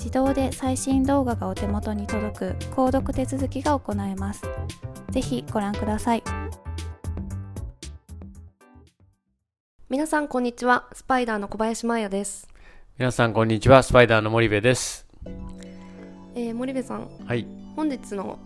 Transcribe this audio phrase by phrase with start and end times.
[0.00, 4.42] 自動で最新動画がお手元に届く購読手続きが行えます。
[5.10, 6.22] ぜひご覧ください。
[9.90, 10.88] 皆さんこんにちは。
[10.94, 12.48] スパイダーの小林真也です。
[12.98, 13.82] 皆さんこんにちは。
[13.82, 15.06] スパイダーの森部です。
[16.34, 17.06] えー、森部さん。
[17.26, 17.46] はい。
[17.76, 18.38] 本日の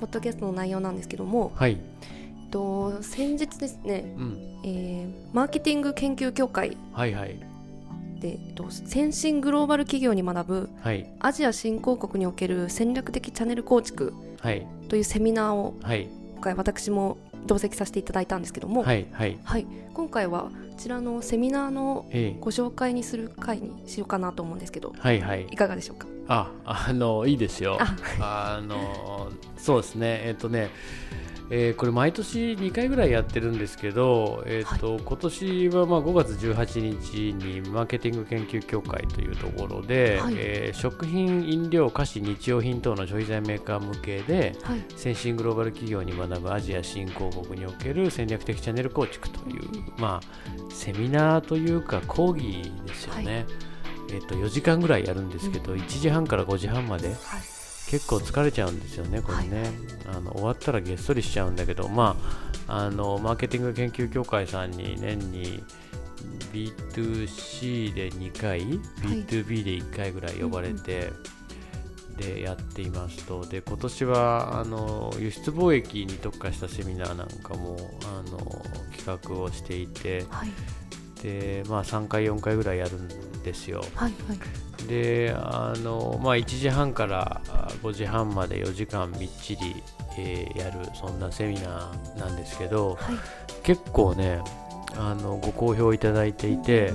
[0.00, 1.52] ポッドキャストの内容なんですけども。
[1.54, 1.76] はい。
[2.50, 7.53] と先日ですね、うん、えー、マーケティング研究協会はいはい
[8.24, 8.38] で
[8.70, 14.14] 先進グローバル企業に学ぶ、はい、アジア新興国における戦略的チャンネル構築
[14.88, 19.38] というセミナーを、はい、今回私も同席させていただいたんですけども、はいはい。
[19.44, 22.06] はい、今回はこちらのセミナーの
[22.40, 26.06] ご紹介にする会にしようかなと思うんですけど、はいはい、いかがでしょうか？
[26.26, 27.76] ああのいいですよ。
[28.18, 28.58] あ。
[28.66, 30.22] のそうですね。
[30.24, 30.70] えっ、ー、とね
[31.50, 49.62] えー、これ毎年2回ぐらいやってるんですけど、えーと、はい、今年はまあ5月18日にマーケティング研究協会というところで、はい、えー、食品、飲料、菓子、日用品等の消費財メーカー向けで、はい、先進グローバル企業に学ぶアジア新興国における戦略的チャンネル構築という、
[49.98, 53.46] まあ、セミナーというか講義ですよね。
[54.10, 57.14] えーと、4時間ぐらいやるんですけど、うん、1時半から5時半まで、
[57.94, 59.70] 結構疲れちゃうんですよね、これね、はい、
[60.16, 62.16] あの終わったらげっそりしちゃうんだけど、ま
[62.66, 65.62] あ、あのマーケティング研究協会さんに年に
[66.52, 68.70] B2C で2回、はい、
[69.22, 71.12] B2B で1回ぐらい呼ばれて、
[72.16, 77.76] でやっていますと、で今年はあの輸出貿易に特化したセミナーなんかも
[78.06, 78.38] あの
[78.96, 80.50] 企画をしていて、はい、
[81.22, 83.84] でまあ、3回、4回ぐらいやるんですよ。
[83.94, 87.40] はいはいであの、まあ、1時半から
[87.82, 89.82] 5時半まで4時間みっちり、
[90.18, 93.16] えー、やるそんなセミナーなんですけど、はい、
[93.62, 94.40] 結構ね
[94.96, 96.92] あのご好評いただいていて、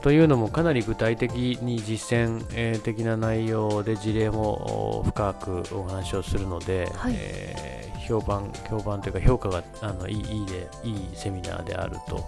[0.00, 12.24] というのもかなり具体的に実践、えー、的な内容で事例も深くお話をするので、はい、えー評判評判というか評価があのいいいいでいいセミナーであると、はい、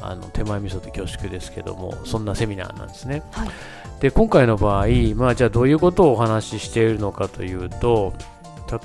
[0.00, 3.22] あの手前味噌で恐縮ですけどもそんなセミナーなんですね。
[3.32, 3.50] はい、
[4.00, 8.14] で今回の場合、まあ、じゃあどういうことをお話ししているのかというと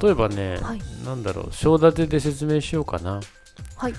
[0.01, 3.21] 例えばね、はい、なんだろう章立てで説明しようかな。
[3.75, 3.93] はい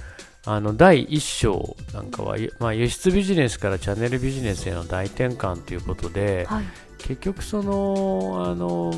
[0.47, 6.65] あの第1章なんかは、まあ、輸出ビジネスからチャンネルビジネスへの大転換ということで、はい、
[6.99, 8.95] 結局そのあの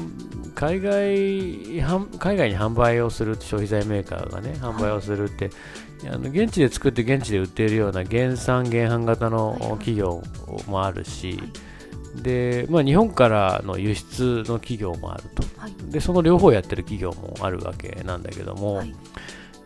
[0.54, 1.80] 海外
[2.18, 5.50] 海外に販売をする消費財メーカーがね販売をするって、
[6.04, 10.22] はい、あの現地で作って現地で売っているような原産原販型の企業
[10.66, 11.40] もあるし、
[12.22, 18.94] でまあ、日本からの輸出の企業もあると、はい、でその両方やってる企業もあるわけなんだけども、はい、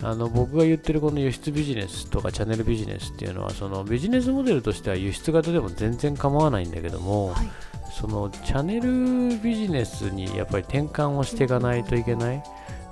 [0.02, 7.48] あの僕が言ってるこの輸出ビジネスとかチャンネルビジネスっていうのはそのビジネスモデルとしては輸出型でも全然構わないんだけども、はい
[7.92, 12.42] そのチャンネルビジネスにやっぱり転換をしていかないといけない。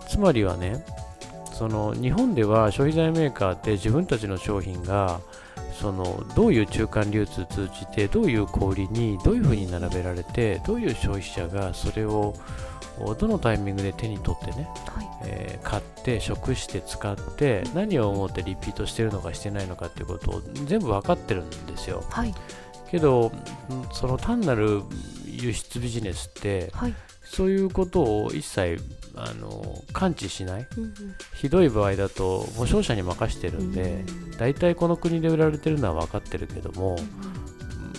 [0.06, 0.84] つまりはね
[1.52, 5.20] その日本では消費財メーカーって自分たちの商品が
[5.80, 12.34] そのどういう中間流通通じてどういう小売にどういうふうに並べられてどういう消費者がそれを
[13.18, 22.34] どのタイミングで手に取ってね、はい、えー、買って食して使って何を思ってリピートしてるのかしてないのかっていうことを全部分かってるんですよ、はい、
[22.90, 23.32] けど
[23.92, 24.82] その単なる
[25.24, 26.94] 輸出ビジネスって、はい、
[27.30, 28.82] そういうことを一切
[29.14, 30.92] あの感知しない、うんうん、
[31.32, 34.04] ひどい場合だと保証者に任してるんで、
[34.36, 36.96] 大体この国で売られてるのは分かってるけども、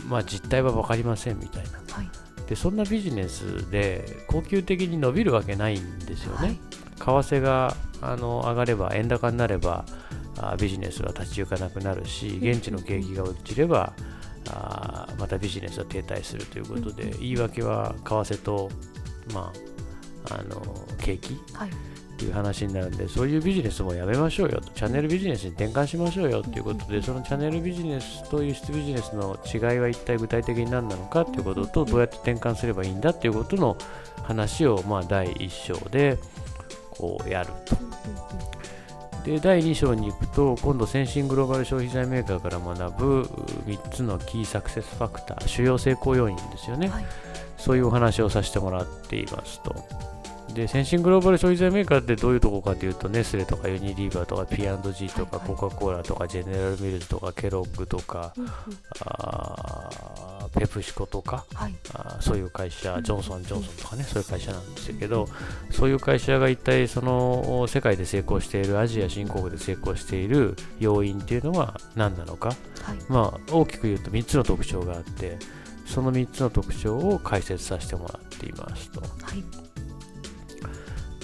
[0.04, 2.10] うん、まあ実態は分かりませんみたいな、はい、
[2.50, 9.86] でそんなビジネスで恒久的に伸びるわけないんですよね、はい、為替があの上がれば円高になれば
[10.38, 13.94] あビジネスは立ち行かなくなるし現地の景気が落ちれば、
[14.50, 18.70] あまたビジネスは停滞するということで、言い訳は為替と、
[19.34, 19.52] ま
[20.30, 20.62] あ、あの
[21.00, 21.74] 景気、はい、っ
[22.18, 24.72] ていう話になるんでそういうビジネスもやめましょうよと。
[24.74, 33.76] チャンネルビジネスに転換しましょうよということでそのチャンネルビジネスと輸出ビジネスの違いは一体具体的に何なのかということとどうやって転換すればいいんだということの
[34.24, 36.20] 話をまあ第1章で
[36.92, 37.76] こうやると。
[39.24, 43.22] で第2章に行くと今度先進グローバル消費財メーカーから学ぶ
[43.68, 47.06] 3つのキーサクセスファクター主要成功要因ですよね、はい、
[47.62, 49.76] そういうお話をさせてもらっていますと。
[50.54, 58.34] で先進グローバル消費財メーカーってどういうとこかというとネスレとかユニリーバーとか P&G とかコカ・コーラとかジェネラルミルズとかケロッグとか、
[59.06, 59.90] あ
[60.54, 65.30] ペプシコとか、はい、あそういう会社ジョンソン・ジョンソンとかねそういう会社なんですけど
[65.72, 72.58] そういう会社が一体その世界で成功しているアジア新興国で成功している要因っていうのは何なのか、はい、
[73.08, 75.38] まあ大きく言うと3つの特徴があって
[75.92, 79.02] その3つの特徴を解説させてもらっていますと。
[79.02, 79.72] はい。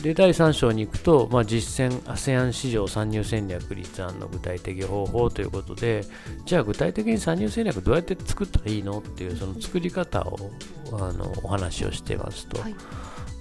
[0.01, 6.05] で第3章に行くと、まあ、実践 ASEAN 市場参入戦略立案の具体的方法ということで
[6.45, 10.51] じゃあ具体的に参入戦略どうやって作ったらいいのっていうその作り方を
[10.93, 12.75] あのお話をしてますと、はい、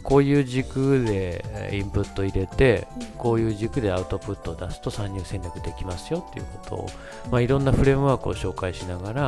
[0.06, 2.86] こういう軸でインプット入れて
[3.18, 6.86] こういう軸でアウトプットを出すと参入戦略できますよっていうことを、
[7.32, 9.22] まあ、いろんなフレームワークを紹介しながら、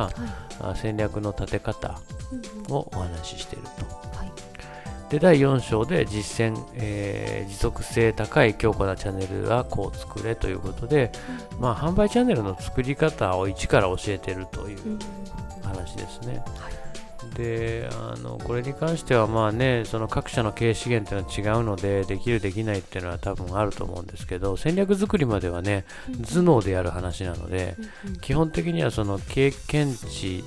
[0.61, 1.99] はい、戦略の立て方
[2.69, 4.09] をお話ししていると。
[5.09, 11.11] で第4章で実践、えー、持続性高い強固なチャンネルはこう作れということで、
[11.55, 14.99] うん、まあ、販売チャンネルの作り方を一から教えてるという
[15.63, 16.43] 話ですね。
[16.45, 16.88] うんはい
[17.35, 25.85] であのこれに関してはまあねその各社の経営資源っていうのは違うのでできるできないっていうのは多分あると思うんですけど戦略作りまではね
[26.33, 27.75] 頭脳でやる話なので
[28.21, 30.43] 基本的にはその経験値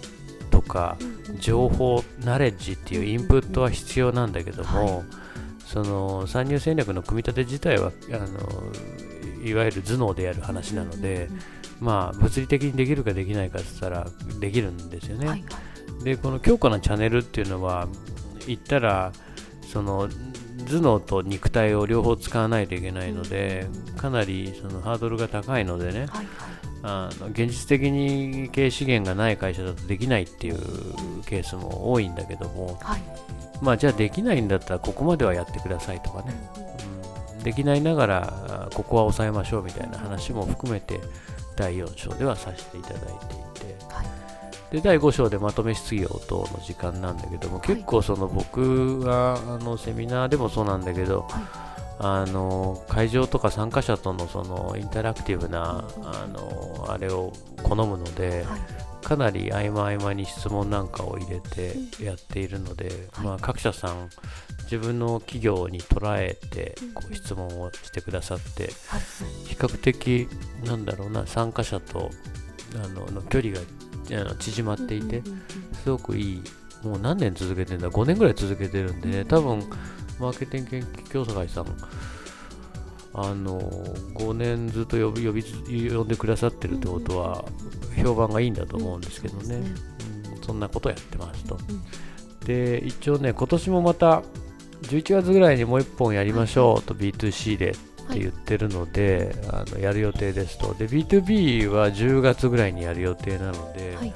[0.50, 0.96] とか
[1.40, 5.04] 情報ナレッジっていうインプットは必要なんだけども、はい、
[5.66, 8.72] その参入戦略の組み立て自体はあの
[9.42, 11.28] いわゆる頭脳でやる話なので、
[11.80, 14.06] まあ、物理的にできるかできないかって言ったら
[14.38, 15.26] できるんですよね。
[15.26, 15.50] はいはい、
[16.04, 17.88] でこの強固なチャンネルっていうのは
[18.46, 19.12] 言ったら
[19.72, 20.08] その
[20.66, 23.66] 頭脳と肉体を両方使わないといけないので、
[23.96, 26.26] かなりそのハードルが高いのでね、はいはい。
[26.84, 30.58] あの現実的に経営資源がない会社だとできないっていう
[31.24, 33.02] ケースも多いんだけども、はい、
[33.60, 36.34] まあじゃあできないんだったらここまではやってくださいとかね、
[37.36, 41.00] うん、できないながらここは抑えましょうみたいな話も含めて
[41.56, 43.08] 第4章ではさせていただいてい
[43.76, 44.06] て、はい、
[44.72, 51.72] で第5章でまとめ質疑応答の時間なんだけども、結構その僕はあのセミナーでもそうなんだけど、はい。
[52.04, 64.10] あの会場とか参加者とのそのインタラクティブなあのあれを好むので、はい、かなり合間合間に質問なんかを入れてやっているので、はい、まあ、各社さん
[64.64, 68.70] 自分の企業に捉えてこう質問をしてくださって、
[69.46, 70.28] 比較的
[70.64, 72.10] なんだろうな参加者と
[72.82, 73.60] あのの距離が
[74.38, 75.22] 縮まっていて
[75.82, 76.42] すごくいい。
[76.82, 79.62] もう何年続けてるんだ？5年ぐらい続けてるんでね多分
[80.18, 81.66] マーケティング研究共済会さん、
[83.14, 83.60] あの、
[84.14, 85.42] 5年ずっと呼び呼び
[85.90, 87.44] 呼んでくださってるってことは、
[87.96, 91.58] 評判がいいんだと思うんですけどね、うん、そんなことやってますと。
[92.44, 94.22] で、一応ね、今年もまた、
[94.82, 97.74] 11月ぐらいにもう1本やりましょうと、B2C で
[98.08, 100.74] って言ってるので、あのやる予定ですと。
[100.74, 104.12] で、B2B は10月ぐらいにやる予定なので、はい。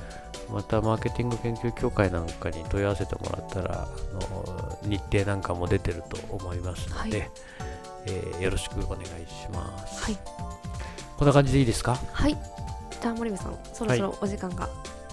[0.52, 7.30] またマーケティング研究協会なんかに問い合わせてもらったらあの日程なんかも出てると思いますので、はい、
[8.06, 10.18] えー、よろしくお願いします、はい、
[11.16, 11.96] こんな感じでいいですか？
[12.12, 12.36] はい。
[13.02, 14.68] じゃあ森部さんそろそろお時間が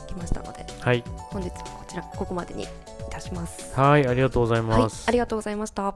[0.07, 2.67] 来ましたので、はい、本日こちらここまでにい
[3.09, 3.73] たします。
[3.73, 5.95] はいありがとうございます、はい、ありがとうございました